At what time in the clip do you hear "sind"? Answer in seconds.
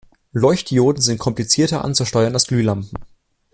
0.99-1.19